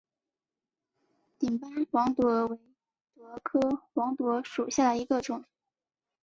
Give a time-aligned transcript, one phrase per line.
[1.37, 2.57] 顶斑黄毒蛾为
[3.13, 5.45] 毒蛾科黄毒蛾属下的一个种。